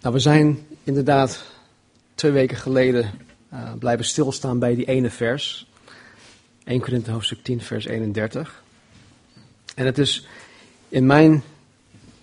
[0.00, 1.44] Nou, we zijn inderdaad
[2.14, 3.10] twee weken geleden
[3.52, 5.66] uh, blijven stilstaan bij die ene vers.
[6.64, 8.62] 1 Korinthe hoofdstuk 10, vers 31.
[9.74, 10.26] En het is
[10.88, 11.42] in mijn,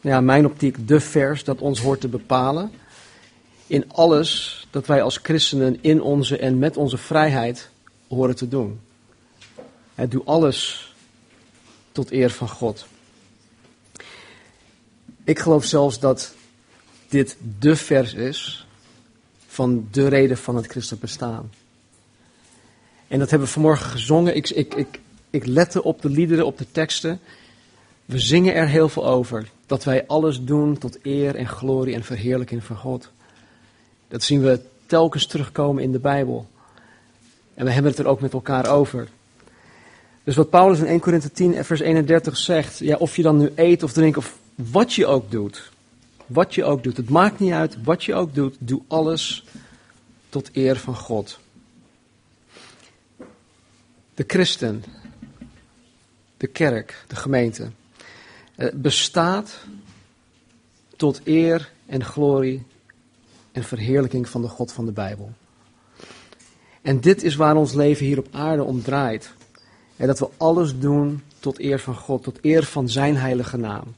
[0.02, 2.72] ja, mijn optiek de vers dat ons hoort te bepalen
[3.68, 7.70] in alles dat wij als christenen in onze en met onze vrijheid
[8.08, 8.80] horen te doen.
[9.96, 10.88] Het doe alles
[11.92, 12.86] tot eer van God.
[15.24, 16.36] Ik geloof zelfs dat
[17.10, 18.68] dit de vers is
[19.48, 21.52] van de reden van het christelijk bestaan.
[23.08, 24.36] En dat hebben we vanmorgen gezongen.
[24.36, 25.00] Ik, ik, ik,
[25.30, 27.20] ik lette op de liederen, op de teksten.
[28.06, 29.50] We zingen er heel veel over.
[29.66, 33.10] Dat wij alles doen tot eer en glorie en verheerlijking van God.
[34.08, 36.48] Dat zien we telkens terugkomen in de Bijbel.
[37.54, 39.08] En we hebben het er ook met elkaar over.
[40.24, 43.52] Dus wat Paulus in 1 Korinthe 10, vers 31 zegt, ja, of je dan nu
[43.56, 45.72] eet of drinkt of wat je ook doet,
[46.28, 49.46] wat je ook doet, het maakt niet uit wat je ook doet, doe alles
[50.30, 51.40] tot eer van God.
[54.14, 54.84] De christen,
[56.38, 57.70] de kerk, de gemeente,
[58.56, 59.58] eh, bestaat
[60.96, 62.64] tot eer en glorie
[63.52, 65.32] en verheerlijking van de God van de Bijbel.
[66.82, 69.34] En dit is waar ons leven hier op aarde om draait.
[69.96, 73.96] En dat we alles doen tot eer van God, tot eer van Zijn heilige naam.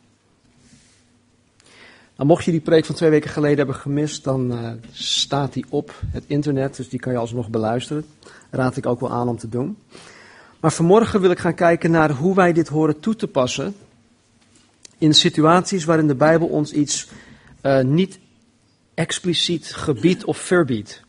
[2.19, 5.65] Nou, mocht je die preek van twee weken geleden hebben gemist, dan uh, staat die
[5.69, 8.05] op het internet, dus die kan je alsnog beluisteren.
[8.49, 9.77] Raad ik ook wel aan om te doen.
[10.59, 13.75] Maar vanmorgen wil ik gaan kijken naar hoe wij dit horen toe te passen
[14.97, 17.07] in situaties waarin de Bijbel ons iets
[17.61, 18.19] uh, niet
[18.93, 21.01] expliciet gebiedt of verbiedt.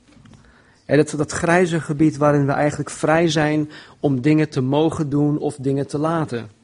[0.84, 5.38] En dat, dat grijze gebied waarin we eigenlijk vrij zijn om dingen te mogen doen
[5.38, 6.59] of dingen te laten.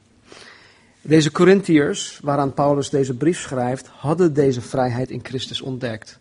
[1.07, 6.19] Deze Corinthiërs, waaraan Paulus deze brief schrijft, hadden deze vrijheid in Christus ontdekt.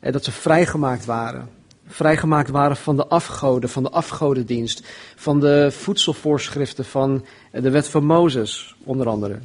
[0.00, 1.48] En dat ze vrijgemaakt waren.
[1.86, 8.04] Vrijgemaakt waren van de afgoden, van de afgodendienst, van de voedselvoorschriften, van de wet van
[8.04, 9.38] Mozes, onder andere.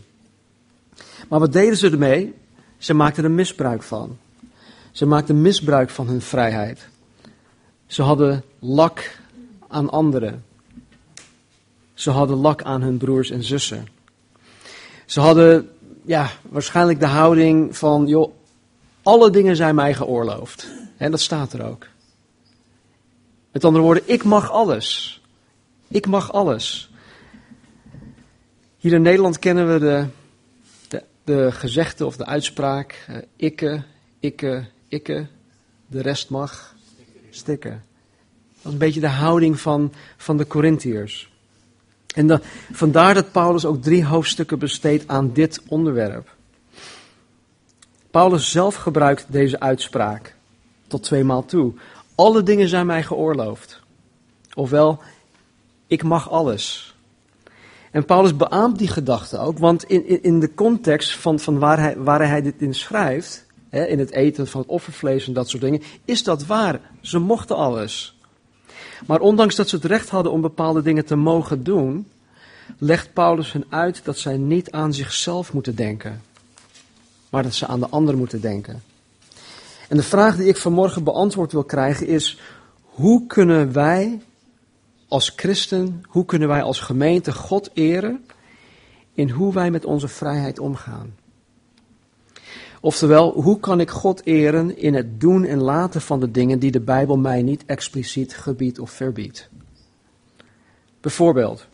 [1.30, 2.34] Maar wat deden ze ermee?
[2.78, 4.18] Ze maakten er misbruik van.
[4.92, 6.88] Ze maakten misbruik van hun vrijheid.
[7.86, 9.20] Ze hadden lak
[9.68, 10.44] aan anderen.
[11.94, 13.88] Ze hadden lak aan hun broers en zussen.
[15.06, 15.70] Ze hadden
[16.06, 18.34] ja, waarschijnlijk de houding van, joh,
[19.04, 20.68] alle dingen zijn mij geoorloofd.
[20.98, 21.88] En dat staat er ook.
[23.52, 25.22] Met andere woorden, ik mag alles.
[25.88, 26.92] Ik mag alles.
[28.78, 30.08] Hier in Nederland kennen we de,
[30.88, 33.84] de, de gezegde of de uitspraak: uh, ikke,
[34.20, 35.28] ikke, ikke,
[35.88, 36.76] de rest mag
[37.30, 37.84] stikken.
[38.56, 41.33] Dat is een beetje de houding van, van de Corinthiërs.
[42.14, 42.42] En
[42.72, 46.36] vandaar dat Paulus ook drie hoofdstukken besteedt aan dit onderwerp.
[48.12, 50.36] Paulus zelf gebruikt deze uitspraak
[50.88, 51.74] tot tweemaal toe.
[52.16, 53.82] Alle dingen zijn mij geoorloofd.
[54.54, 55.02] Ofwel,
[55.88, 56.96] ik mag alles.
[57.92, 61.80] En Paulus beaamt die gedachte ook, want in, in, in de context van, van waar,
[61.80, 65.50] hij, waar hij dit in schrijft, hè, in het eten van het offervlees en dat
[65.50, 66.80] soort dingen, is dat waar.
[67.02, 68.18] Ze mochten alles.
[69.06, 72.08] Maar ondanks dat ze het recht hadden om bepaalde dingen te mogen doen,
[72.78, 76.22] legt Paulus hen uit dat zij niet aan zichzelf moeten denken,
[77.30, 78.84] maar dat ze aan de ander moeten denken.
[79.90, 82.40] En de vraag die ik vanmorgen beantwoord wil krijgen is:
[82.82, 84.22] hoe kunnen wij
[85.08, 88.26] als christen, hoe kunnen wij als gemeente God eren
[89.14, 91.14] in hoe wij met onze vrijheid omgaan?
[92.86, 96.72] Oftewel, hoe kan ik God eren in het doen en laten van de dingen die
[96.72, 99.50] de Bijbel mij niet expliciet gebiedt of verbiedt?
[101.02, 101.68] Bijvoorbeeld,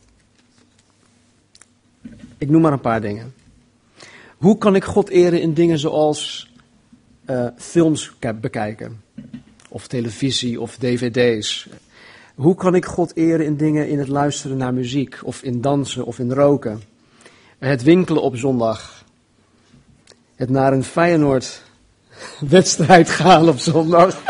[2.38, 3.34] ik noem maar een paar dingen.
[4.38, 6.52] Hoe kan ik God eren in dingen zoals
[7.25, 9.02] uh, films bekijken?
[9.69, 11.69] Of televisie of dvd's?
[12.36, 15.19] Hoe kan ik God eren in dingen in het luisteren naar muziek?
[15.24, 16.81] Of in dansen of in roken?
[17.58, 18.99] Het winkelen op zondag
[20.39, 21.61] het naar een Feyenoord
[22.39, 24.21] wedstrijd gaan op zondag.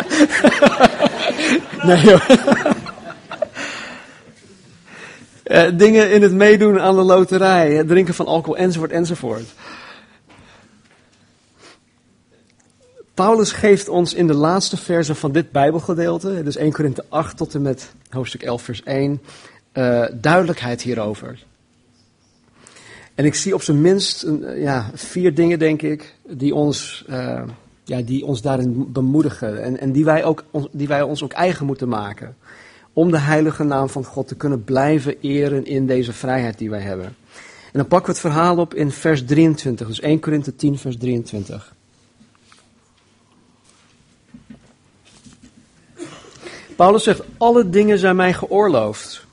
[1.87, 2.29] nee joh.
[5.45, 9.53] Uh, dingen in het meedoen aan de loterij, het drinken van alcohol enzovoort enzovoort.
[13.13, 17.53] Paulus geeft ons in de laatste verse van dit Bijbelgedeelte, dus 1 Korinthe 8 tot
[17.53, 19.21] en met hoofdstuk 11 vers 1,
[19.73, 21.39] uh, eh, duidelijkheid hierover.
[23.19, 27.43] En ik zie op zijn minst eh, ja, vier dingen, denk ik, die ons, eh,
[27.83, 29.63] ja, die ons daarin bemoedigen.
[29.63, 32.37] En, en die, wij ook, die wij ons ook eigen moeten maken.
[32.93, 36.81] Om de heilige naam van God te kunnen blijven eren in deze vrijheid die wij
[36.81, 37.05] hebben.
[37.63, 40.97] En dan pakken we het verhaal op in vers 23, dus 1 Korinthe 10, vers
[40.97, 41.73] 23.
[46.75, 49.25] Paulus zegt, alle dingen zijn mij geoorloofd.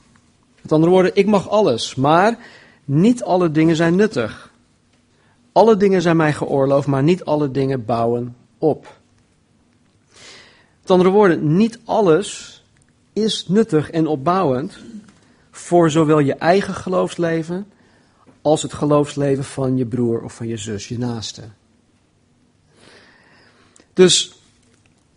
[0.61, 2.37] Met andere woorden, ik mag alles, maar
[2.87, 4.51] niet alle dingen zijn nuttig.
[5.51, 8.97] Alle dingen zijn mij geoorloofd, maar niet alle dingen bouwen op.
[10.81, 12.63] Met andere woorden, niet alles
[13.13, 14.77] is nuttig en opbouwend
[15.51, 17.67] voor zowel je eigen geloofsleven
[18.41, 21.43] als het geloofsleven van je broer of van je zus, je naaste.
[23.93, 24.39] Dus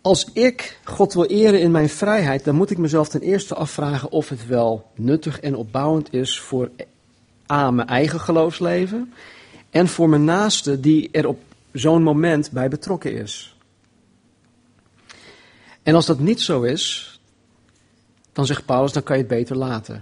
[0.01, 4.11] als ik God wil eren in mijn vrijheid, dan moet ik mezelf ten eerste afvragen
[4.11, 6.71] of het wel nuttig en opbouwend is voor
[7.51, 9.13] A, mijn eigen geloofsleven
[9.71, 11.41] en voor mijn naaste die er op
[11.73, 13.55] zo'n moment bij betrokken is.
[15.83, 17.21] En als dat niet zo is,
[18.33, 19.95] dan zegt Paulus, dan kan je het beter laten.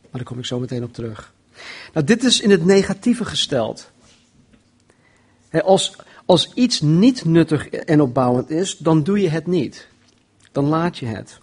[0.00, 1.32] Maar daar kom ik zo meteen op terug.
[1.92, 3.90] Nou, dit is in het negatieve gesteld.
[5.50, 9.88] Als, als iets niet nuttig en opbouwend is, dan doe je het niet.
[10.52, 11.38] Dan laat je het.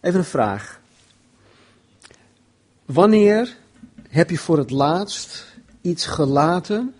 [0.00, 0.80] Even een vraag.
[2.84, 3.56] Wanneer
[4.08, 5.46] heb je voor het laatst
[5.80, 6.94] iets gelaten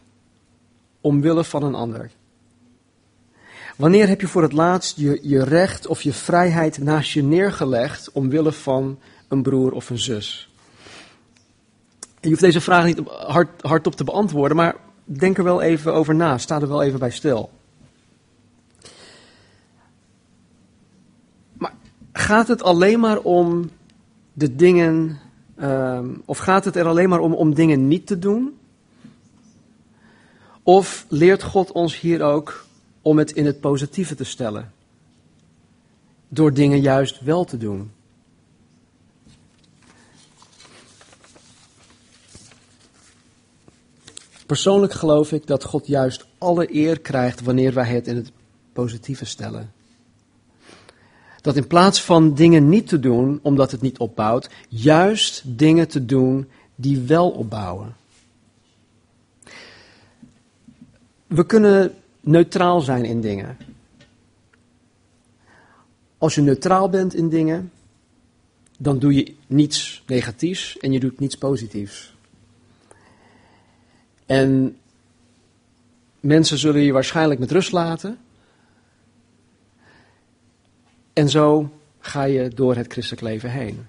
[1.01, 2.11] omwille van een ander?
[3.77, 8.13] Wanneer heb je voor het laatst je, je recht of je vrijheid naast je neergelegd
[8.13, 8.99] omwille van
[9.29, 10.53] een broer of een zus?
[12.21, 16.15] Je hoeft deze vraag niet hard, hardop te beantwoorden, maar denk er wel even over
[16.15, 16.39] na.
[16.39, 17.51] Sta er wel even bij stil.
[21.53, 21.75] Maar
[22.13, 23.71] gaat het alleen maar om
[24.33, 25.21] de dingen,
[25.57, 28.59] ehm, of gaat het er alleen maar om om dingen niet te doen?
[30.63, 32.67] Of leert God ons hier ook
[33.03, 34.73] om het in het positieve te stellen?
[36.29, 37.91] Door dingen juist wel te doen.
[44.47, 48.33] Persoonlijk geloof ik dat God juist alle eer krijgt wanneer wij het in het
[48.73, 49.74] positieve stellen.
[51.45, 56.05] Dat in plaats van dingen niet te doen omdat het niet opbouwt, juist dingen te
[56.05, 57.97] doen die wel opbouwen.
[61.27, 63.57] We kunnen neutraal zijn in dingen.
[66.19, 67.73] Als je neutraal bent in dingen,
[68.79, 72.15] dan doe je niets negatiefs en je doet niets positiefs.
[74.27, 74.77] En
[76.21, 78.19] mensen zullen je waarschijnlijk met rust laten.
[81.15, 83.87] En zo ga je door het christelijk leven heen.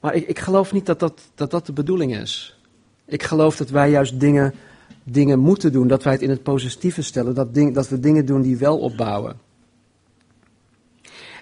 [0.00, 2.60] Maar ik, ik geloof niet dat dat, dat dat de bedoeling is.
[3.04, 4.54] Ik geloof dat wij juist dingen,
[5.02, 8.26] dingen moeten doen, dat wij het in het positieve stellen, dat, ding, dat we dingen
[8.26, 9.36] doen die wel opbouwen.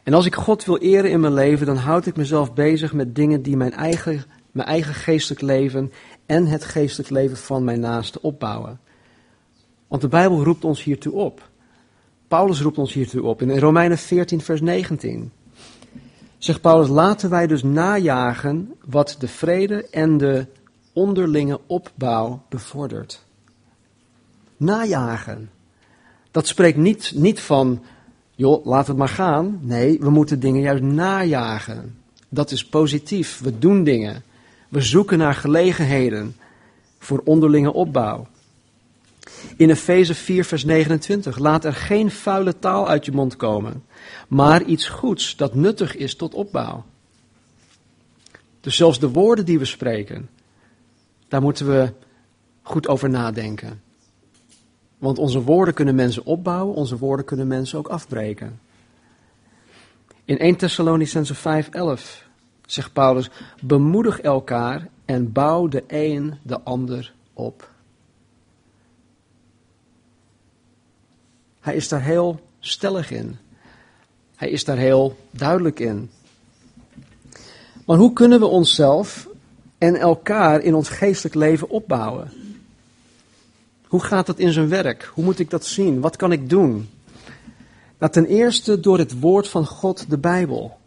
[0.02, 3.14] En als ik God wil eren in mijn leven, dan houd ik mezelf bezig met
[3.14, 5.92] dingen die mijn eigen, mijn eigen geestelijk leven
[6.26, 8.80] en het geestelijk leven van mijn naaste opbouwen.
[9.88, 11.48] Want de Bijbel roept ons hiertoe op.
[12.28, 15.32] Paulus roept ons hiertoe op in Romeinen 14, vers 19.
[16.38, 20.46] Zegt Paulus, laten wij dus najagen wat de vrede en de
[20.92, 23.24] onderlinge opbouw bevordert.
[24.56, 25.50] Najagen.
[26.30, 27.82] Dat spreekt niet, niet van,
[28.34, 29.58] joh, laat het maar gaan.
[29.62, 31.98] Nee, we moeten dingen juist najagen.
[32.28, 33.40] Dat is positief.
[33.40, 34.22] We doen dingen.
[34.68, 36.36] We zoeken naar gelegenheden
[36.98, 38.26] voor onderlinge opbouw.
[39.56, 43.84] In Efeze 4, vers 29, laat er geen vuile taal uit je mond komen,
[44.28, 46.84] maar iets goeds dat nuttig is tot opbouw.
[48.60, 50.28] Dus zelfs de woorden die we spreken,
[51.28, 51.92] daar moeten we
[52.62, 53.82] goed over nadenken.
[54.98, 58.60] Want onze woorden kunnen mensen opbouwen, onze woorden kunnen mensen ook afbreken.
[60.24, 62.24] In 1 Thessalonicense 5, 11
[62.66, 63.30] zegt Paulus,
[63.60, 67.70] bemoedig elkaar en bouw de een de ander op.
[71.66, 73.36] Hij is daar heel stellig in.
[74.36, 76.10] Hij is daar heel duidelijk in.
[77.86, 79.28] Maar hoe kunnen we onszelf
[79.78, 82.32] en elkaar in ons geestelijk leven opbouwen?
[83.86, 85.10] Hoe gaat dat in zijn werk?
[85.14, 86.00] Hoe moet ik dat zien?
[86.00, 86.88] Wat kan ik doen?
[87.98, 90.78] Nou, ten eerste door het woord van God, de Bijbel.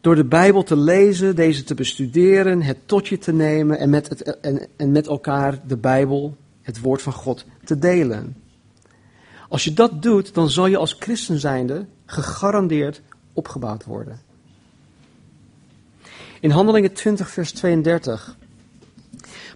[0.00, 4.08] Door de Bijbel te lezen, deze te bestuderen, het tot je te nemen en met,
[4.08, 8.43] het, en, en met elkaar de Bijbel, het woord van God, te delen.
[9.54, 13.00] Als je dat doet, dan zal je als christen zijnde gegarandeerd
[13.32, 14.20] opgebouwd worden.
[16.40, 18.36] In Handelingen 20, vers 32.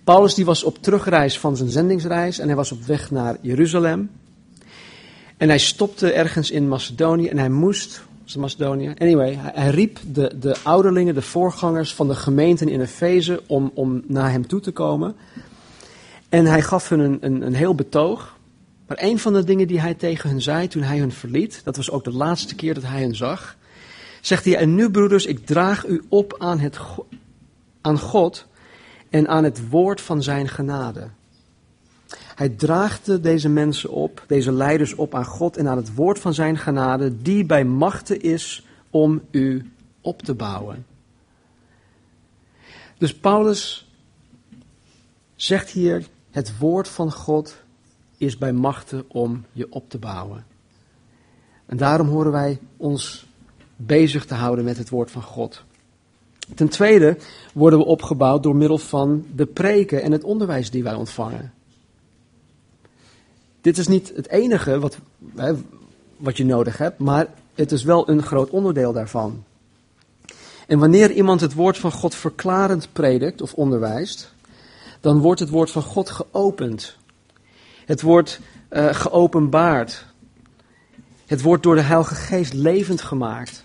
[0.04, 4.10] Paulus die was op terugreis van zijn zendingsreis en hij was op weg naar Jeruzalem.
[5.36, 8.02] En hij stopte ergens in Macedonië en hij moest
[8.36, 8.94] Macedonië.
[8.98, 14.02] Anyway, hij, riep de, de ouderlingen, de voorgangers van de gemeenten in Efeze om, om
[14.06, 15.16] naar hem toe te komen.
[16.28, 18.36] En hij gaf hun een, een heel betoog.
[18.88, 21.76] Maar een van de dingen die hij tegen hen zei toen hij hen verliet, dat
[21.76, 23.56] was ook de laatste keer dat hij hen zag,
[24.20, 26.78] zegt hij, en nu broeders, ik draag u op aan, het,
[27.80, 28.46] aan God
[29.10, 31.08] en aan het woord van zijn genade.
[32.34, 36.34] Hij draagde deze mensen op, deze leiders op aan God en aan het woord van
[36.34, 40.86] zijn genade, die bij machten is om u op te bouwen.
[42.98, 43.90] Dus Paulus
[45.36, 47.56] zegt hier, het woord van God
[48.18, 50.46] is bij machten om je op te bouwen.
[51.66, 53.26] En daarom horen wij ons
[53.76, 55.64] bezig te houden met het woord van God.
[56.54, 57.16] Ten tweede
[57.52, 61.52] worden we opgebouwd door middel van de preken en het onderwijs die wij ontvangen.
[63.60, 64.98] Dit is niet het enige wat,
[66.16, 69.44] wat je nodig hebt, maar het is wel een groot onderdeel daarvan.
[70.66, 74.32] En wanneer iemand het woord van God verklarend predikt of onderwijst,
[75.00, 76.96] dan wordt het woord van God geopend.
[77.88, 78.40] Het wordt
[78.70, 80.06] uh, geopenbaard.
[81.26, 83.64] Het wordt door de Heilige Geest levend gemaakt.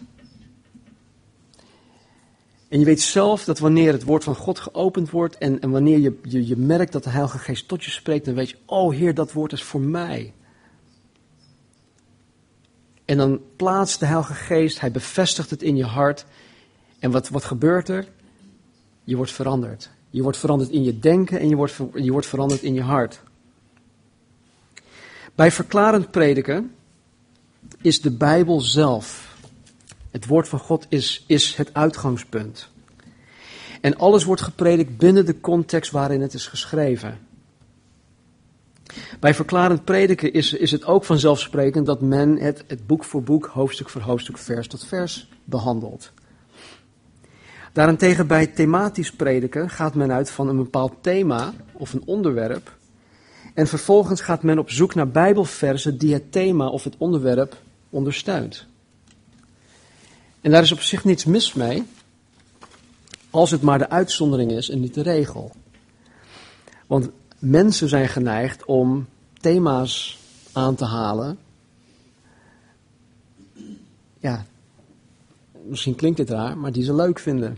[2.69, 5.99] En je weet zelf dat wanneer het woord van God geopend wordt en, en wanneer
[5.99, 8.93] je, je, je merkt dat de Heilige Geest tot je spreekt, dan weet je, oh
[8.93, 10.33] Heer, dat woord is voor mij.
[13.05, 16.25] En dan plaatst de Heilige Geest, hij bevestigt het in je hart.
[16.99, 18.07] En wat, wat gebeurt er?
[19.03, 19.89] Je wordt veranderd.
[20.09, 23.21] Je wordt veranderd in je denken en je wordt, je wordt veranderd in je hart.
[25.35, 26.71] Bij verklarend prediken
[27.81, 29.37] is de Bijbel zelf,
[30.11, 32.69] het woord van God is, is het uitgangspunt.
[33.81, 37.19] En alles wordt gepredikt binnen de context waarin het is geschreven.
[39.19, 43.45] Bij verklarend prediken is, is het ook vanzelfsprekend dat men het, het boek voor boek,
[43.45, 46.11] hoofdstuk voor hoofdstuk, vers tot vers behandelt.
[47.71, 52.71] Daarentegen bij thematisch prediken gaat men uit van een bepaald thema of een onderwerp.
[53.53, 58.65] En vervolgens gaat men op zoek naar bijbelversen die het thema of het onderwerp ondersteunt.
[60.41, 61.83] En daar is op zich niets mis mee,
[63.29, 65.51] als het maar de uitzondering is en niet de regel.
[66.87, 69.07] Want mensen zijn geneigd om
[69.39, 70.19] thema's
[70.51, 71.37] aan te halen.
[74.19, 74.45] Ja,
[75.65, 77.57] misschien klinkt dit raar, maar die ze leuk vinden.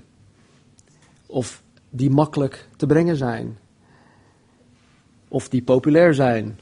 [1.25, 3.58] Of die makkelijk te brengen zijn.
[5.36, 6.60] Of die populair zijn.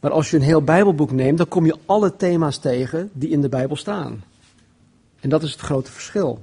[0.00, 3.40] Maar als je een heel Bijbelboek neemt, dan kom je alle thema's tegen die in
[3.40, 4.24] de Bijbel staan.
[5.20, 6.42] En dat is het grote verschil.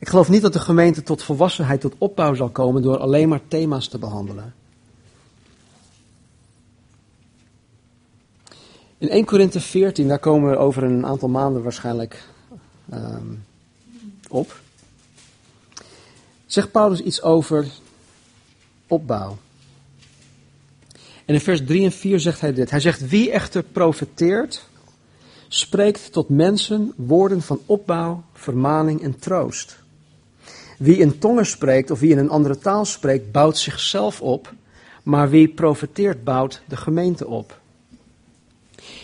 [0.00, 3.40] Ik geloof niet dat de gemeente tot volwassenheid, tot opbouw zal komen door alleen maar
[3.48, 4.54] thema's te behandelen.
[8.98, 12.28] In 1 Korinthe 14, daar komen we over een aantal maanden waarschijnlijk
[12.92, 13.44] um,
[14.28, 14.60] op.
[16.46, 17.66] Zegt Paulus iets over
[18.86, 19.36] opbouw.
[21.24, 22.70] En in vers 3 en 4 zegt hij dit.
[22.70, 24.68] Hij zegt, wie echter profeteert,
[25.48, 29.78] spreekt tot mensen woorden van opbouw, vermaning en troost.
[30.78, 34.52] Wie in tongen spreekt of wie in een andere taal spreekt, bouwt zichzelf op,
[35.02, 37.60] maar wie profeteert, bouwt de gemeente op.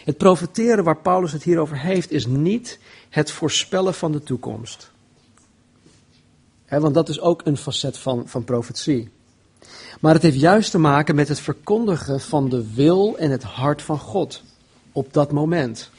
[0.04, 4.90] Het profeteren waar Paulus het hier over heeft, is niet het voorspellen van de toekomst.
[6.68, 9.10] want dat is ook een facet van, van profetie.
[10.00, 13.82] Maar het heeft juist te maken met het verkondigen van de wil en het hart
[13.82, 14.42] van God
[14.92, 15.90] op dat moment.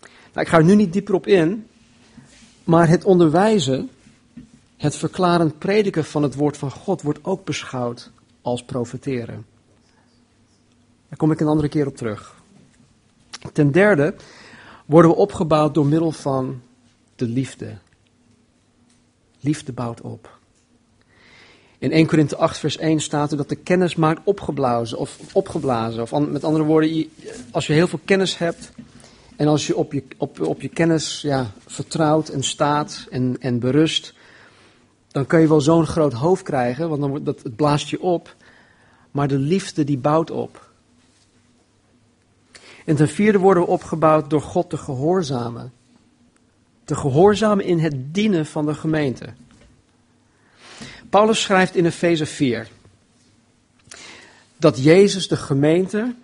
[0.00, 1.66] Nou, ik ga er nu niet dieper op in,
[2.64, 3.90] maar het onderwijzen,
[4.76, 8.10] het verklarend prediken van het woord van God wordt ook beschouwd
[8.42, 9.46] als profeteren.
[11.08, 12.34] Daar kom ik een andere keer op terug.
[13.52, 14.14] Ten derde
[14.86, 16.60] worden we opgebouwd door middel van
[17.14, 17.78] de liefde.
[19.40, 20.35] Liefde bouwt op.
[21.78, 26.02] In 1 Korinthe 8 vers 1 staat er dat de kennis maakt opgeblazen of opgeblazen.
[26.02, 27.10] Of met andere woorden,
[27.50, 28.72] als je heel veel kennis hebt,
[29.36, 33.58] en als je op je, op, op je kennis ja, vertrouwt en staat en, en
[33.58, 34.14] berust,
[35.08, 38.34] dan kun je wel zo'n groot hoofd krijgen, want dan, dat, het blaast je op.
[39.10, 40.70] Maar de liefde die bouwt op.
[42.84, 45.72] En ten vierde worden we opgebouwd door God te gehoorzamen.
[46.84, 49.26] Te gehoorzamen in het dienen van de gemeente.
[51.16, 52.68] Paulus schrijft in Efeze 4
[54.56, 56.14] dat Jezus de gemeente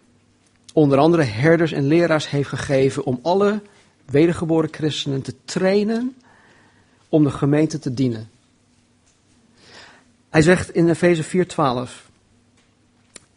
[0.73, 3.63] onder andere herders en leraars heeft gegeven om alle
[4.05, 6.17] wedergeboren christenen te trainen
[7.09, 8.31] om de gemeente te dienen.
[10.31, 12.11] Hij zegt in Efeze 4:12,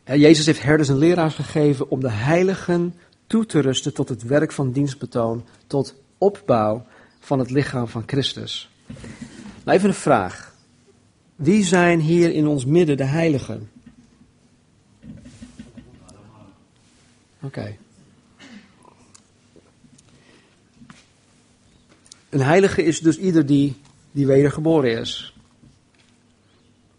[0.05, 2.95] Jezus heeft herders en leraars gegeven om de heiligen
[3.27, 6.85] toe te rusten tot het werk van dienstbetoon, tot opbouw
[7.19, 8.69] van het lichaam van Christus.
[9.63, 10.53] Nou, even een vraag.
[11.35, 13.69] Wie zijn hier in ons midden de heiligen?
[17.41, 17.77] Oké.
[22.29, 23.75] Een heilige is dus ieder die,
[24.11, 25.33] die wedergeboren is.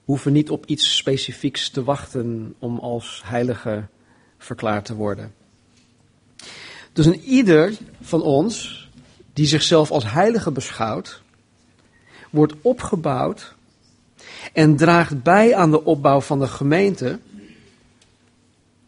[0.06, 3.86] We hoeven niet op iets specifieks te wachten om als heilige
[4.38, 5.34] verklaard te worden.
[6.92, 8.88] Dus een ieder van ons
[9.32, 11.22] die zichzelf als heilige beschouwt,
[12.30, 13.55] wordt opgebouwd
[14.52, 17.18] en draagt bij aan de opbouw van de gemeente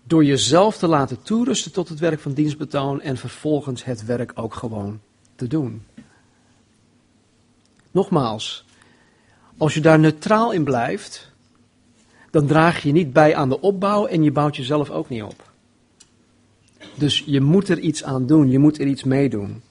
[0.05, 4.55] door jezelf te laten toerusten tot het werk van dienstbetoon en vervolgens het werk ook
[4.55, 5.01] gewoon
[5.35, 5.83] te doen.
[7.91, 8.65] Nogmaals,
[9.57, 11.31] als je daar neutraal in blijft,
[12.31, 15.51] dan draag je niet bij aan de opbouw en je bouwt jezelf ook niet op.
[16.95, 19.63] Dus je moet er iets aan doen, je moet er iets mee doen.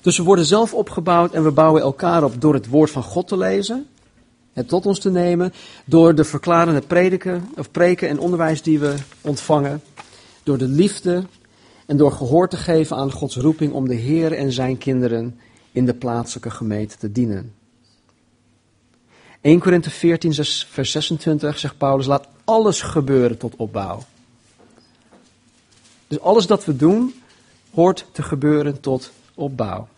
[0.00, 3.28] Dus we worden zelf opgebouwd en we bouwen elkaar op door het woord van God
[3.28, 3.86] te lezen,
[4.52, 5.52] het tot ons te nemen,
[5.84, 9.82] door de verklarende prediken, of preken en onderwijs die we ontvangen,
[10.42, 11.24] door de liefde
[11.86, 15.38] en door gehoor te geven aan Gods roeping om de Heer en zijn kinderen
[15.72, 17.54] in de plaatselijke gemeente te dienen.
[19.40, 20.34] 1 Korinthe 14,
[20.68, 24.02] vers 26 zegt Paulus, laat alles gebeuren tot opbouw.
[26.08, 27.14] Dus alles dat we doen,
[27.74, 29.88] hoort te gebeuren tot opbouw.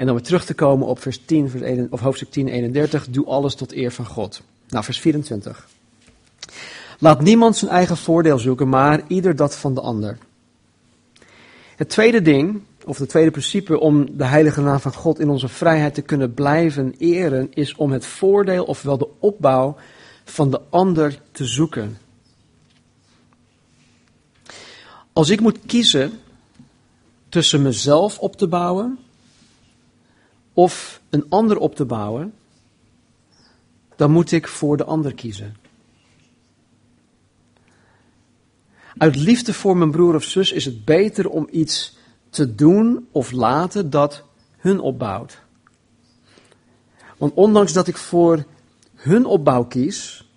[0.00, 3.06] En dan weer terug te komen op vers 10, vers 1, of hoofdstuk 10, 31,
[3.08, 4.42] doe alles tot eer van God.
[4.68, 5.68] Nou, vers 24.
[6.98, 10.18] Laat niemand zijn eigen voordeel zoeken, maar ieder dat van de ander.
[11.76, 15.48] Het tweede ding of het tweede principe om de heilige naam van God in onze
[15.48, 19.76] vrijheid te kunnen blijven eren, is om het voordeel, ofwel de opbouw
[20.24, 21.98] van de ander te zoeken.
[25.12, 26.12] Als ik moet kiezen
[27.28, 28.98] tussen mezelf op te bouwen
[30.52, 32.34] of een ander op te bouwen,
[33.96, 35.56] dan moet ik voor de ander kiezen.
[38.96, 41.96] Uit liefde voor mijn broer of zus is het beter om iets
[42.30, 44.22] te doen of laten dat
[44.56, 45.38] hun opbouwt.
[47.16, 48.44] Want ondanks dat ik voor
[48.94, 50.28] hun opbouw kies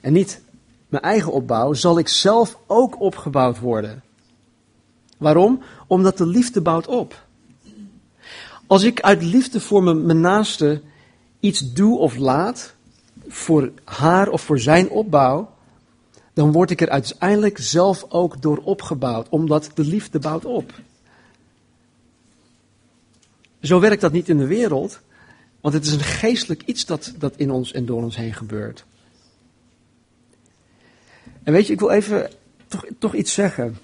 [0.00, 0.42] en niet
[0.88, 4.02] mijn eigen opbouw, zal ik zelf ook opgebouwd worden.
[5.18, 5.62] Waarom?
[5.86, 7.26] Omdat de liefde bouwt op.
[8.68, 10.82] Als ik uit liefde voor mijn, naaste
[11.40, 12.74] iets doe of laat,
[13.28, 15.54] voor haar of voor zijn opbouw,
[16.32, 20.72] dan word ik er uiteindelijk zelf ook door opgebouwd, omdat de liefde bouwt op.
[23.60, 25.00] Zo werkt dat niet in de wereld,
[25.60, 28.84] want het is een geestelijk iets dat, dat in ons en door ons heen gebeurt.
[31.42, 32.30] En weet je, ik wil even
[32.66, 33.78] toch, toch iets zeggen.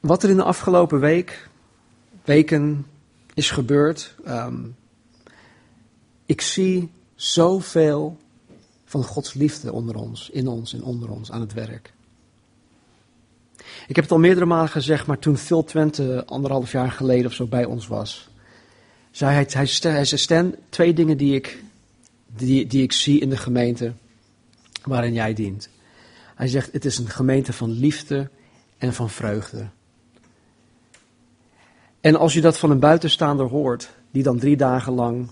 [0.00, 1.48] Wat er in de afgelopen week,
[2.24, 2.86] weken
[3.34, 4.14] is gebeurd.
[4.26, 4.76] Um,
[6.26, 8.16] ik zie zoveel
[8.84, 11.92] van Gods liefde onder ons, in ons en onder ons aan het werk.
[13.86, 17.32] Ik heb het al meerdere malen gezegd, maar toen Phil Twente anderhalf jaar geleden of
[17.32, 18.28] zo bij ons was,
[19.10, 21.62] zei hij, hij, hij zei Stan, twee dingen die ik,
[22.36, 23.92] die, die ik zie in de gemeente
[24.82, 25.68] waarin jij dient.
[26.34, 28.30] Hij zegt, het is een gemeente van liefde
[28.78, 29.68] en van vreugde.
[32.04, 35.28] En als je dat van een buitenstaander hoort, die dan drie dagen lang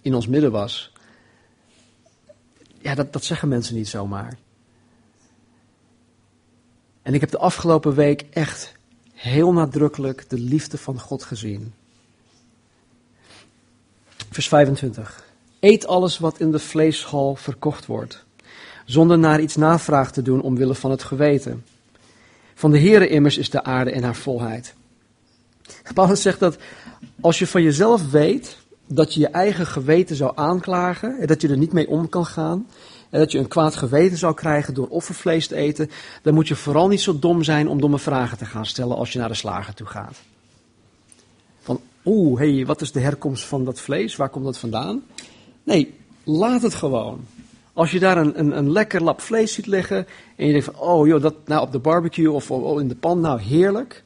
[0.00, 0.92] in ons midden was,
[2.78, 4.38] ja, dat, dat zeggen mensen niet zomaar.
[7.02, 8.72] En ik heb de afgelopen week echt
[9.12, 11.74] heel nadrukkelijk de liefde van God gezien.
[14.30, 15.24] Vers 25.
[15.60, 18.24] Eet alles wat in de vleeshal verkocht wordt,
[18.84, 21.64] zonder naar iets navraag te doen omwille van het geweten.
[22.54, 24.78] Van de Heere immers is de aarde en haar volheid.
[25.94, 26.56] Paulus zegt dat
[27.20, 31.48] als je van jezelf weet dat je je eigen geweten zou aanklagen en dat je
[31.48, 32.66] er niet mee om kan gaan,
[33.10, 35.90] en dat je een kwaad geweten zou krijgen door offervlees te eten,
[36.22, 39.12] dan moet je vooral niet zo dom zijn om domme vragen te gaan stellen als
[39.12, 40.18] je naar de slager toe gaat.
[41.60, 44.16] Van, oeh, hey, wat is de herkomst van dat vlees?
[44.16, 45.02] Waar komt dat vandaan?
[45.62, 47.20] Nee, laat het gewoon.
[47.72, 50.06] Als je daar een, een, een lekker lap vlees ziet liggen
[50.36, 53.20] en je denkt van, oh joh, dat nou op de barbecue of in de pan,
[53.20, 54.04] nou heerlijk.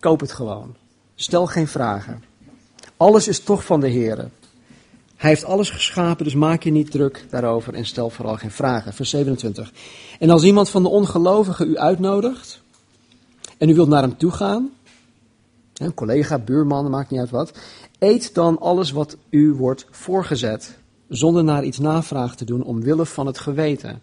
[0.00, 0.74] Koop het gewoon.
[1.14, 2.22] Stel geen vragen.
[2.96, 4.16] Alles is toch van de Heer.
[5.16, 8.92] Hij heeft alles geschapen, dus maak je niet druk daarover en stel vooral geen vragen.
[8.92, 9.72] Vers 27.
[10.18, 12.60] En als iemand van de ongelovigen u uitnodigt
[13.58, 14.70] en u wilt naar hem toe gaan,
[15.74, 17.52] een collega, buurman, maakt niet uit wat,
[17.98, 23.26] eet dan alles wat u wordt voorgezet, zonder naar iets navraag te doen omwille van
[23.26, 24.02] het geweten.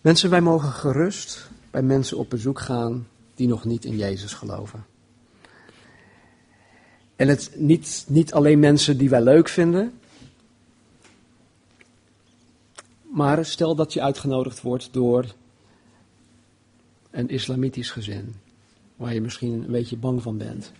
[0.00, 3.06] Mensen, wij mogen gerust bij mensen op bezoek gaan
[3.38, 4.86] die nog niet in Jezus geloven.
[7.16, 9.98] En het niet, niet alleen mensen die wij leuk vinden.
[13.12, 15.34] Maar stel dat je uitgenodigd wordt door
[17.10, 18.34] een islamitisch gezin,
[18.96, 20.72] waar je misschien een beetje bang van bent.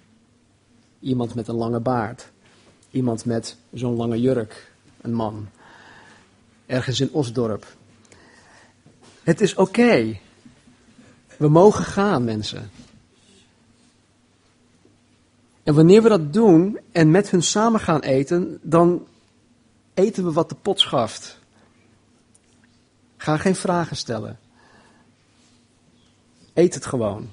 [1.00, 2.30] Iemand met een lange baard,
[2.90, 5.48] iemand met zo'n lange jurk, een man,
[6.66, 7.76] ergens in Osdorp.
[9.22, 10.18] Het is oké.
[11.38, 12.70] We mogen gaan, mensen.
[15.62, 19.06] En wanneer we dat doen en met hun samen gaan eten, dan
[19.94, 21.38] eten we wat de pot schaft.
[23.16, 24.38] Ga geen vragen stellen.
[26.54, 27.30] Eet het gewoon.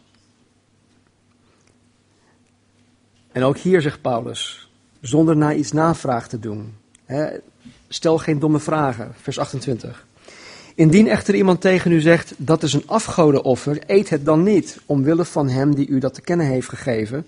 [3.32, 4.70] En ook hier zegt Paulus,
[5.02, 6.78] zonder naar iets navraag te doen.
[7.88, 10.06] Stel geen domme vragen, vers 28.
[10.76, 15.26] Indien echter iemand tegen u zegt, dat is een afgodenoffer, eet het dan niet, omwille
[15.26, 17.28] van hem die u dat te kennen heeft gegeven,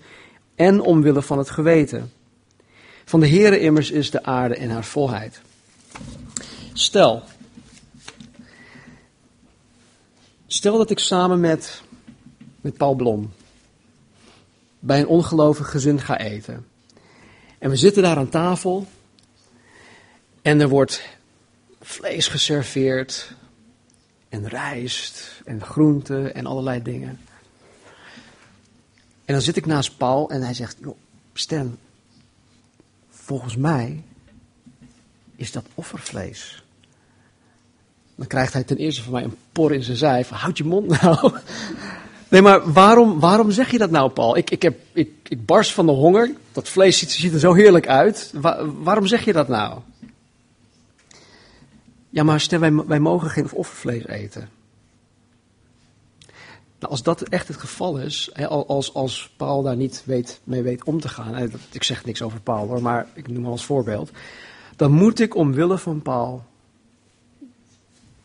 [0.54, 2.12] en omwille van het geweten.
[3.04, 5.40] Van de Heere immers is de aarde en haar volheid.
[6.72, 7.22] Stel,
[10.46, 11.82] stel dat ik samen met,
[12.60, 13.32] met Paul Blom
[14.78, 16.66] bij een ongelovig gezin ga eten.
[17.58, 18.86] En we zitten daar aan tafel
[20.42, 21.02] en er wordt
[21.80, 23.36] vlees geserveerd
[24.28, 27.20] en rijst en groenten en allerlei dingen.
[29.24, 30.96] En dan zit ik naast Paul en hij zegt, joh,
[31.32, 31.78] Stan,
[33.10, 34.02] volgens mij
[35.36, 36.62] is dat offervlees.
[38.14, 40.24] Dan krijgt hij ten eerste van mij een por in zijn zij.
[40.24, 41.32] Van, houd je mond nou.
[42.28, 44.36] Nee, maar waarom, waarom zeg je dat nou, Paul?
[44.36, 46.30] Ik, ik, heb, ik, ik barst van de honger.
[46.52, 48.32] Dat vlees ziet, ziet er zo heerlijk uit.
[48.82, 49.78] waarom zeg je dat nou?
[52.10, 54.48] Ja, maar stel, wij, wij mogen geen offervlees eten.
[56.78, 60.84] Nou, als dat echt het geval is, als, als Paul daar niet weet, mee weet
[60.84, 64.10] om te gaan, ik zeg niks over Paul hoor, maar ik noem hem als voorbeeld,
[64.76, 66.44] dan moet ik omwille van Paul,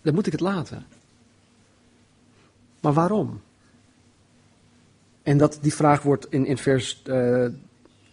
[0.01, 0.85] dan moet ik het laten.
[2.79, 3.41] Maar waarom?
[5.23, 7.43] En dat, die vraag wordt in, in, vers, uh,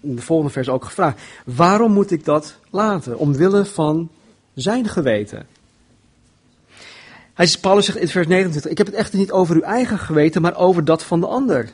[0.01, 1.21] in de volgende vers ook gevraagd.
[1.45, 3.19] Waarom moet ik dat laten?
[3.19, 4.11] Omwille van
[4.55, 5.47] zijn geweten.
[7.41, 10.43] Hij, Paulus zegt in vers 29, ik heb het echter niet over uw eigen geweten,
[10.43, 11.71] maar over dat van de ander.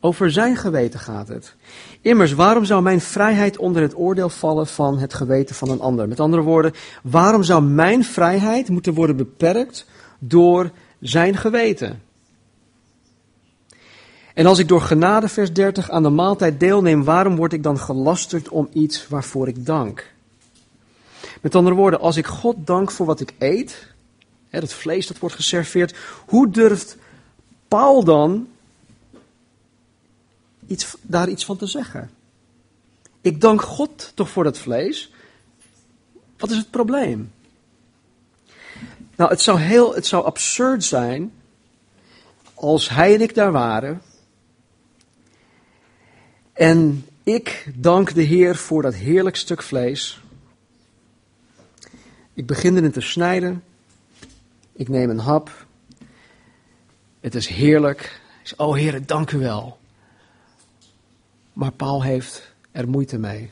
[0.00, 1.54] Over zijn geweten gaat het.
[2.00, 6.08] Immers, waarom zou mijn vrijheid onder het oordeel vallen van het geweten van een ander?
[6.08, 6.72] Met andere woorden,
[7.02, 9.86] waarom zou mijn vrijheid moeten worden beperkt
[10.18, 12.02] door zijn geweten?
[14.34, 17.78] En als ik door genade, vers 30, aan de maaltijd deelneem, waarom word ik dan
[17.78, 20.12] gelasterd om iets waarvoor ik dank?
[21.40, 23.92] Met andere woorden, als ik God dank voor wat ik eet,
[24.62, 25.96] het vlees dat wordt geserveerd.
[26.26, 26.96] Hoe durft
[27.68, 28.48] Paul dan
[30.66, 32.10] iets, daar iets van te zeggen?
[33.20, 35.12] Ik dank God toch voor dat vlees.
[36.36, 37.32] Wat is het probleem?
[39.16, 41.32] Nou, het zou, heel, het zou absurd zijn
[42.54, 44.02] als hij en ik daar waren.
[46.52, 50.20] En ik dank de Heer voor dat heerlijk stuk vlees.
[52.34, 53.62] Ik begin erin te snijden.
[54.76, 55.66] Ik neem een hap.
[57.20, 58.20] Het is heerlijk.
[58.56, 59.78] Oh Heer, dank u wel.
[61.52, 63.50] Maar Paul heeft er moeite mee.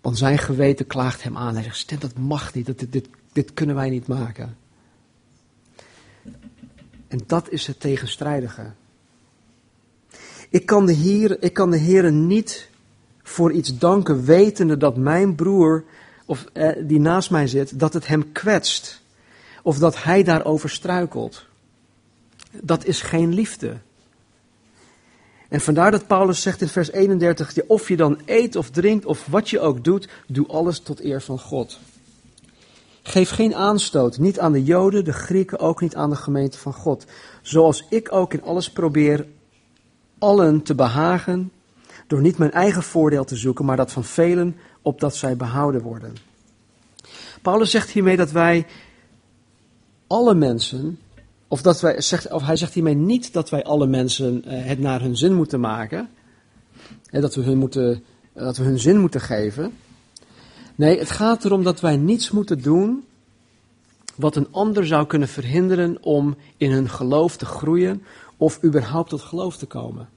[0.00, 1.54] Want zijn geweten klaagt hem aan.
[1.54, 2.66] Hij zegt, Stent, dat mag niet.
[2.66, 4.56] Dat, dit, dit, dit kunnen wij niet maken.
[7.08, 8.72] En dat is het tegenstrijdige.
[10.48, 12.70] Ik kan de Heer, ik kan de Heer niet
[13.22, 15.84] voor iets danken, wetende dat mijn broer,
[16.24, 19.04] of eh, die naast mij zit, dat het hem kwetst
[19.66, 21.44] of dat hij daarover struikelt.
[22.50, 23.76] Dat is geen liefde.
[25.48, 29.26] En vandaar dat Paulus zegt in vers 31, of je dan eet of drinkt of
[29.26, 31.78] wat je ook doet, doe alles tot eer van God.
[33.02, 36.72] Geef geen aanstoot, niet aan de Joden, de Grieken, ook niet aan de gemeente van
[36.72, 37.04] God.
[37.42, 39.26] Zoals ik ook in alles probeer
[40.18, 41.52] allen te behagen,
[42.06, 46.14] door niet mijn eigen voordeel te zoeken, maar dat van velen, opdat zij behouden worden.
[47.42, 48.66] Paulus zegt hiermee dat wij
[50.06, 50.98] alle mensen,
[51.48, 54.78] of, dat wij, zegt, of hij zegt hiermee niet dat wij alle mensen uh, het
[54.78, 56.08] naar hun zin moeten maken.
[57.10, 59.72] Dat, we hun moeten, dat we hun zin moeten geven.
[60.74, 63.04] Nee, het gaat erom dat wij niets moeten doen
[64.14, 68.02] wat een ander zou kunnen verhinderen om in hun geloof te groeien
[68.36, 70.08] of überhaupt tot geloof te komen.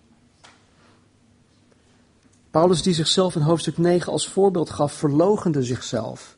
[2.52, 6.38] Paulus die zichzelf in hoofdstuk 9 als voorbeeld gaf, verlogende zichzelf.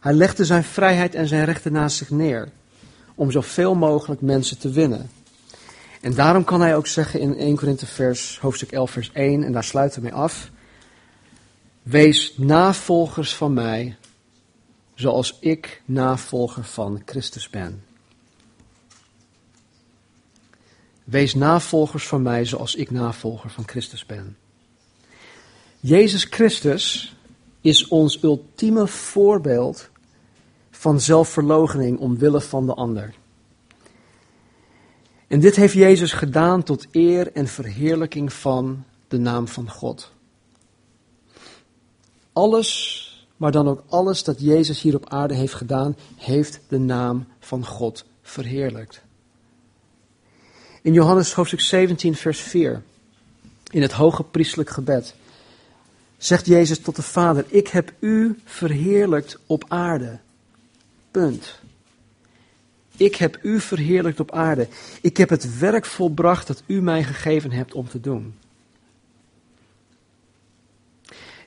[0.00, 2.48] Hij legde zijn vrijheid en zijn rechten naast zich neer
[3.20, 5.10] om zoveel mogelijk mensen te winnen.
[6.00, 9.52] En daarom kan hij ook zeggen in 1 Korinthe vers, hoofdstuk 11 vers 1, en
[9.52, 10.50] daar sluiten we mee af.
[11.82, 13.96] Wees navolgers van mij,
[14.94, 17.84] zoals ik navolger van Christus ben.
[21.04, 24.36] Wees navolgers van mij zoals ik navolger van Christus ben.
[25.80, 27.16] Jezus Christus
[27.60, 29.90] is ons ultieme voorbeeld
[30.80, 33.14] van zelfverloochening omwille van de ander.
[35.26, 40.12] En dit heeft Jezus gedaan tot eer en verheerlijking van de naam van God.
[42.32, 47.26] Alles, maar dan ook alles dat Jezus hier op aarde heeft gedaan, heeft de naam
[47.38, 49.02] van God verheerlijkt.
[50.82, 52.82] In Johannes hoofdstuk 17, vers 4,
[53.70, 55.14] in het hoge priestelijk gebed,
[56.16, 60.20] zegt Jezus tot de Vader, ik heb u verheerlijkt op aarde.
[61.10, 61.60] Punt.
[62.96, 64.68] Ik heb u verheerlijkt op aarde.
[65.00, 68.34] Ik heb het werk volbracht dat u mij gegeven hebt om te doen.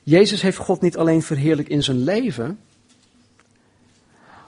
[0.02, 2.58] Jezus heeft God niet alleen verheerlijkt in zijn leven,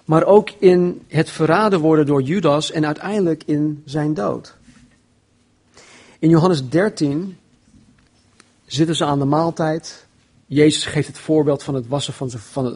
[0.04, 4.56] maar ook in het verraden worden door Judas en uiteindelijk in zijn dood.
[6.18, 7.38] In Johannes 13
[8.64, 10.06] zitten ze aan de maaltijd.
[10.46, 12.14] Jezus geeft het voorbeeld van het wassen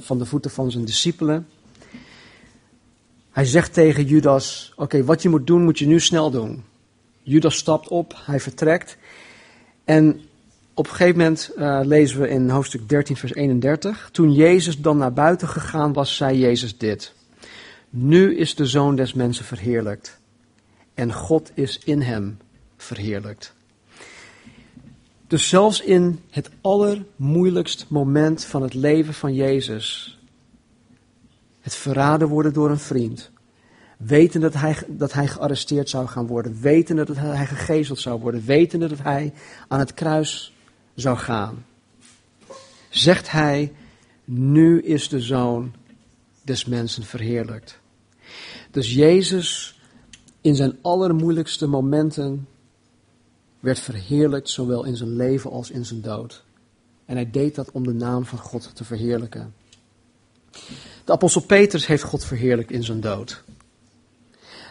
[0.00, 1.46] van de voeten van zijn discipelen.
[3.30, 6.64] Hij zegt tegen Judas: Oké, wat je moet doen, moet je nu snel doen.
[7.22, 8.96] Judas stapt op, hij vertrekt.
[9.84, 10.20] En
[10.74, 14.08] op een gegeven moment uh, lezen we in hoofdstuk 13, vers 31.
[14.12, 17.12] Toen Jezus dan naar buiten gegaan was, zei Jezus dit.
[17.90, 20.18] Nu is de zoon des mensen verheerlijkt.
[20.94, 22.38] En God is in hem
[22.76, 23.54] verheerlijkt.
[25.26, 30.18] Dus zelfs in het allermoeilijkst moment van het leven van Jezus,
[31.70, 33.30] het verraden worden door een vriend,
[33.96, 38.44] weten dat hij, dat hij gearresteerd zou gaan worden, weten dat hij gegezeld zou worden,
[38.44, 39.32] weten dat hij
[39.68, 40.54] aan het kruis
[40.94, 41.64] zou gaan,
[42.88, 43.72] zegt hij,
[44.24, 45.72] nu is de zoon
[46.42, 47.78] des mensen verheerlijkt.
[48.70, 49.80] Dus Jezus
[50.40, 52.46] in zijn allermoeilijkste momenten
[53.60, 56.44] werd verheerlijkt, zowel in zijn leven als in zijn dood.
[57.04, 59.54] En hij deed dat om de naam van God te verheerlijken.
[61.10, 63.42] De apostel Petrus heeft God verheerlijkt in zijn dood.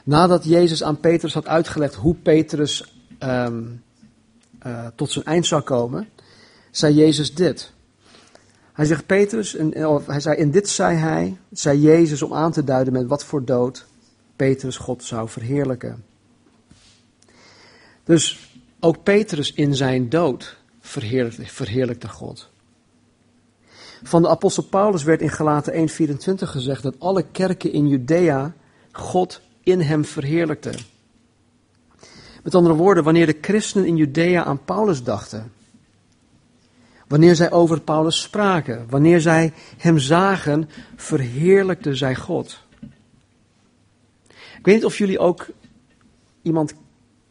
[0.03, 3.83] Nadat Jezus aan Petrus had uitgelegd hoe Petrus um,
[4.65, 6.09] uh, tot zijn eind zou komen,
[6.71, 7.71] zei Jezus dit.
[8.73, 9.71] Hij zegt Petrus, en,
[10.05, 13.45] hij zei, in dit zei hij, zei Jezus om aan te duiden met wat voor
[13.45, 13.85] dood
[14.35, 16.03] Petrus God zou verheerlijken.
[18.03, 18.49] Dus
[18.79, 22.49] ook Petrus in zijn dood verheerlijkte, verheerlijkte God.
[24.03, 28.53] Van de apostel Paulus werd in Galaten 1:24 gezegd dat alle kerken in Judea
[28.91, 30.75] God in hem verheerlijkten.
[32.43, 35.51] Met andere woorden, wanneer de christenen in Judea aan Paulus dachten,
[37.07, 42.63] wanneer zij over Paulus spraken, wanneer zij hem zagen, verheerlijkten zij God.
[44.31, 45.47] Ik weet niet of jullie ook
[46.41, 46.73] iemand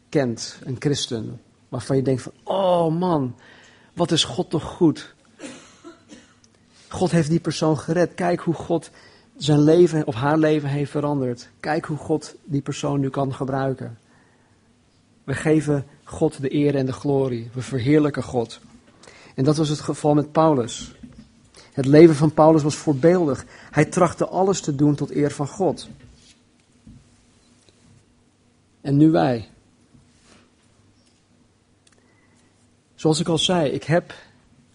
[0.09, 3.35] kent, een christen, waarvan je denkt van, oh man,
[3.93, 5.15] wat is God toch goed.
[6.89, 8.13] God heeft die persoon gered.
[8.13, 8.89] Kijk hoe God
[9.37, 11.49] zijn leven of haar leven heeft veranderd.
[11.59, 13.97] Kijk hoe God die persoon nu kan gebruiken.
[15.23, 17.49] We geven God de eer en de glorie.
[17.53, 18.59] We verheerlijken God.
[19.35, 20.95] En dat was het geval met Paulus.
[21.73, 23.45] Het leven van Paulus was voorbeeldig.
[23.71, 25.89] Hij trachtte alles te doen tot eer van God.
[28.81, 29.47] En nu wij.
[32.95, 34.13] Zoals ik al zei, ik heb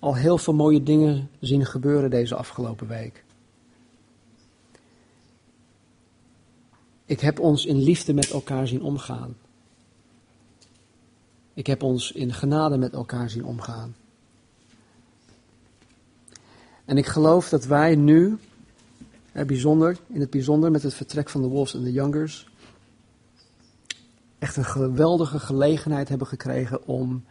[0.04, 3.24] al heel veel mooie dingen zien gebeuren deze afgelopen week.
[7.04, 9.36] Ik heb ons in liefde met elkaar zien omgaan.
[11.54, 13.94] Ik heb ons in genade met elkaar zien omgaan.
[16.84, 18.38] En ik geloof dat wij nu,
[19.32, 22.48] bijzonder, in het bijzonder met het vertrek van de Wolves en de Youngers,
[24.38, 27.24] echt een geweldige gelegenheid hebben gekregen om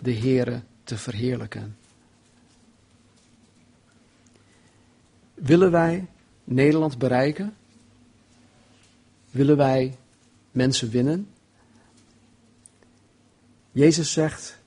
[0.00, 1.79] de Here te verheerlijken.
[5.40, 6.06] Willen wij
[6.44, 7.56] Nederland bereiken?
[9.30, 9.98] Willen wij
[10.50, 11.28] mensen winnen?
[13.72, 14.58] Jezus zegt,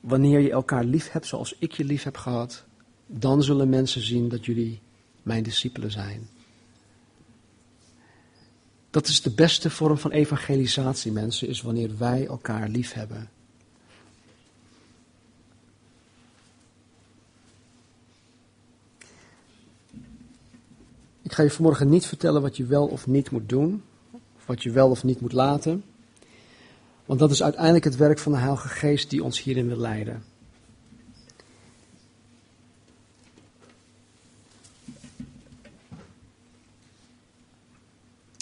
[0.00, 2.64] wanneer je elkaar lief hebt zoals ik je lief heb gehad,
[3.06, 4.80] dan zullen mensen zien dat jullie
[5.22, 6.28] mijn discipelen zijn.
[8.90, 13.30] Dat is de beste vorm van evangelisatie, mensen, is wanneer wij elkaar lief hebben.
[21.26, 24.62] Ik ga je vanmorgen niet vertellen wat je wel of niet moet doen, of wat
[24.62, 25.84] je wel of niet moet laten.
[27.04, 30.24] Want dat is uiteindelijk het werk van de Heilige Geest die ons hierin wil leiden.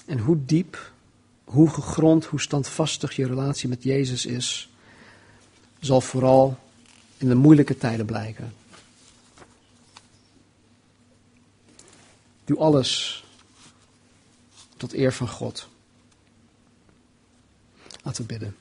[0.07, 0.92] En hoe diep,
[1.44, 4.70] hoe gegrond, hoe standvastig je relatie met Jezus is,
[5.81, 6.59] zal vooral
[7.16, 8.53] in de moeilijke tijden blijken.
[12.44, 13.24] Doe alles
[14.76, 15.68] tot eer van God.
[18.02, 18.57] Laten we bidden.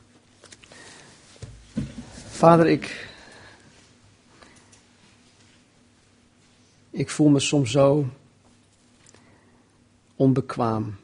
[2.28, 3.12] Vader, ik.
[6.90, 8.08] Ik voel me soms zo
[10.16, 10.96] onbekwaam.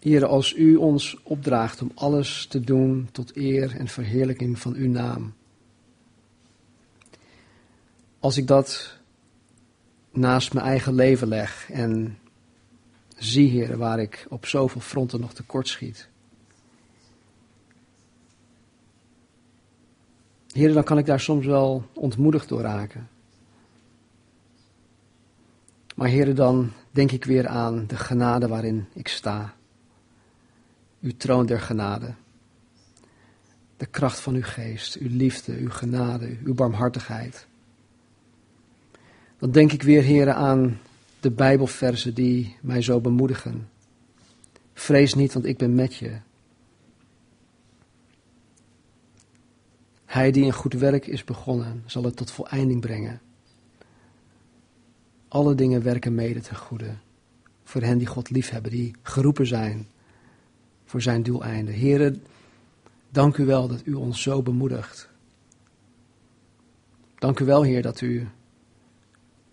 [0.00, 4.88] Heer, als u ons opdraagt om alles te doen tot eer en verheerlijking van uw
[4.88, 5.34] naam.
[8.22, 8.96] Als ik dat
[10.10, 12.18] naast mijn eigen leven leg en
[13.16, 16.08] zie, Heer, waar ik op zoveel fronten nog tekort schiet.
[20.52, 23.08] Heer, dan kan ik daar soms wel ontmoedigd door raken.
[25.94, 29.54] Maar Heer, dan denk ik weer aan de genade waarin ik sta.
[31.00, 32.14] Uw troon der genade.
[33.76, 37.50] De kracht van uw geest, uw liefde, uw genade, uw barmhartigheid.
[39.42, 40.80] Dan denk ik weer, Heer, aan
[41.20, 43.68] de Bijbelversen die mij zo bemoedigen.
[44.74, 46.18] Vrees niet, want ik ben met je.
[50.04, 53.20] Hij die een goed werk is begonnen, zal het tot voleinding brengen.
[55.28, 56.94] Alle dingen werken mede ten goede.
[57.64, 59.86] Voor hen die God liefhebben, die geroepen zijn
[60.84, 61.74] voor zijn doeleinden.
[61.74, 62.22] Heren,
[63.10, 65.08] dank u wel dat u ons zo bemoedigt.
[67.18, 68.28] Dank u wel, Heer, dat u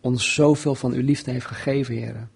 [0.02, 2.32] ons zoveel van uw liefde heeft gegeven, heren.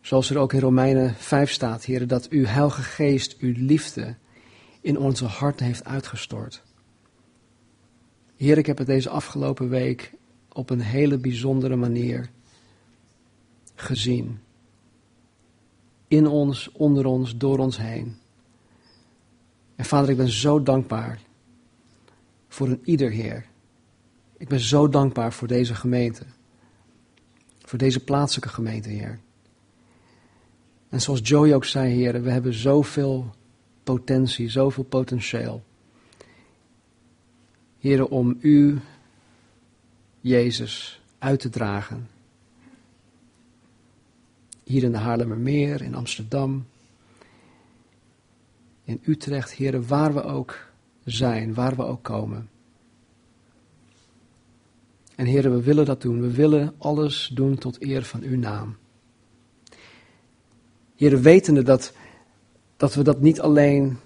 [0.00, 4.16] Zoals er ook in Romeinen 5 staat, heren, dat uw heilige geest uw liefde
[4.80, 6.62] in onze harten heeft uitgestort.
[8.36, 10.12] Heer, ik heb het deze afgelopen week
[10.52, 12.30] op een hele bijzondere manier
[13.74, 14.38] gezien.
[16.08, 18.16] In ons, onder ons, door ons heen.
[19.76, 21.20] En vader, ik ben zo dankbaar
[22.48, 23.46] voor een ieder Heer
[24.36, 26.24] ik ben zo dankbaar voor deze gemeente.
[27.58, 29.18] Voor deze plaatselijke gemeente, Heer.
[30.88, 33.34] En zoals Joey ook zei, Heer, we hebben zoveel
[33.82, 35.64] potentie, zoveel potentieel.
[37.78, 38.80] Heer, om U,
[40.20, 42.08] Jezus, uit te dragen.
[44.64, 46.66] Hier in de Haarlemmermeer, in Amsterdam,
[48.84, 50.66] in Utrecht, Heer, waar we ook
[51.04, 52.48] zijn, waar we ook komen.
[55.16, 56.20] En heren, we willen dat doen.
[56.20, 58.76] We willen alles doen tot eer van uw naam.
[60.96, 61.92] Heren, wetende dat,
[62.76, 63.98] dat we dat niet alleen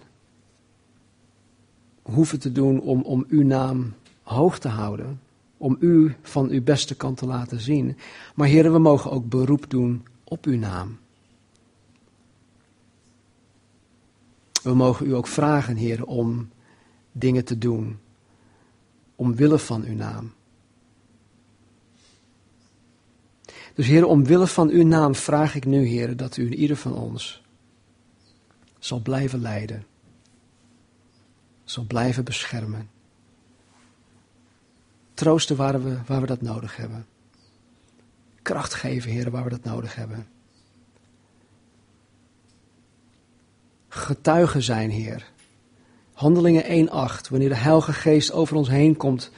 [2.03, 5.21] hoeven te doen om, om uw naam hoog te houden,
[5.57, 7.97] om u van uw beste kant te laten zien.
[8.35, 10.99] Maar heren, we mogen ook beroep doen op uw naam.
[14.63, 16.49] We mogen u ook vragen, heren, om
[17.13, 17.99] dingen te doen,
[19.17, 20.33] omwille van uw naam.
[23.81, 26.95] Dus Heer, omwille van uw naam vraag ik nu, Heer, dat u in ieder van
[26.95, 27.43] ons
[28.79, 29.87] zal blijven leiden.
[31.65, 32.91] Zal blijven beschermen.
[35.15, 37.07] Troosten waar we, waar we dat nodig hebben.
[38.43, 40.29] Kracht geven, Heer, waar we dat nodig hebben.
[43.89, 45.31] Getuigen zijn, Heer.
[46.13, 49.31] Handelingen 1.8, wanneer de Heilige Geest over ons heen komt,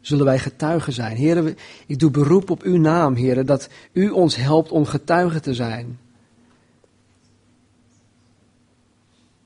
[0.00, 1.16] zullen wij getuigen zijn.
[1.16, 5.54] Heren, ik doe beroep op uw naam, heren, dat u ons helpt om getuigen te
[5.54, 5.98] zijn.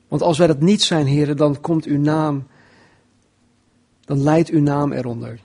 [0.07, 2.47] Want als wij dat niet zijn, heren, dan komt uw naam,
[4.05, 5.39] dan leidt uw naam eronder.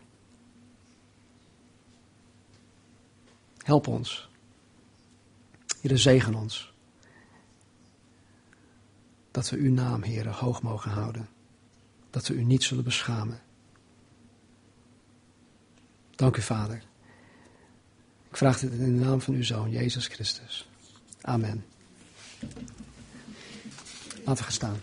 [3.59, 4.29] Help ons.
[5.81, 6.73] Heren, zegen ons.
[9.31, 11.29] Dat we uw naam, heren, hoog mogen houden.
[12.11, 13.41] Dat we u niet zullen beschamen.
[16.21, 16.83] Dank u, Vader.
[18.31, 20.69] Ik vraag dit in de naam van uw Zoon, Jezus Christus.
[21.21, 21.65] Amen.
[24.25, 24.81] Laten we gaan staan.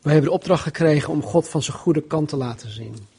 [0.00, 3.18] Wij hebben de opdracht gekregen om God van zijn goede kant te laten zien.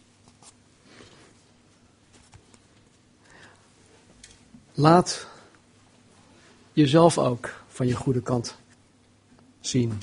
[4.73, 5.27] Laat
[6.73, 8.55] jezelf ook van je goede kant
[9.59, 10.01] zien.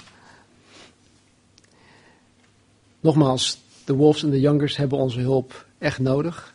[3.00, 6.54] Nogmaals, de Wolves en de Youngers hebben onze hulp echt nodig.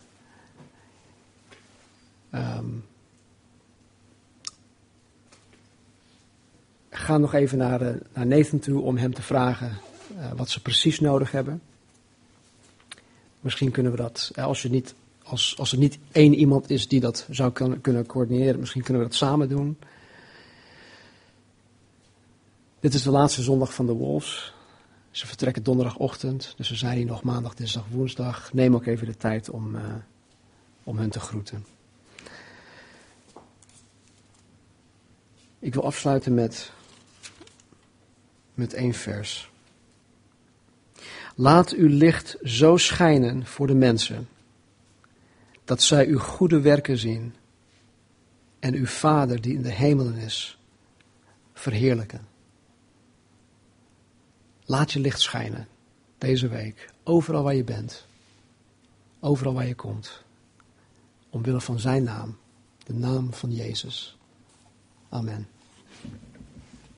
[2.29, 2.65] Ehm,
[6.89, 9.77] ga nog even naar, uh, naar Nathan toe om hem te vragen
[10.17, 11.61] uh, wat ze precies nodig hebben.
[13.39, 14.93] Misschien kunnen we dat, als, je niet,
[15.23, 19.03] als, als er niet één iemand is die dat zou kunnen, kunnen coördineren, misschien kunnen
[19.03, 19.77] we dat samen doen.
[22.79, 24.53] Dit is de laatste zondag van de Wolves.
[25.11, 28.53] Ze vertrekken donderdagochtend, dus we zijn hier nog maandag, dinsdag, woensdag.
[28.53, 29.81] Neem ook even de tijd om, uh,
[30.83, 31.65] om hen te groeten.
[35.59, 36.71] Ik wil afsluiten met,
[38.53, 39.51] met één vers.
[41.35, 44.27] Laat uw licht zo schijnen voor de mensen,
[45.73, 47.33] dat zij uw goede werken zien
[48.59, 50.57] en uw Vader die in de hemelen is,
[51.53, 52.27] verheerlijken.
[54.65, 55.67] Laat je licht schijnen
[56.17, 58.07] deze week, overal waar je bent,
[59.19, 60.23] overal waar je komt,
[61.29, 62.37] omwille van zijn naam,
[62.83, 64.17] de naam van Jezus.
[65.09, 65.47] Amen.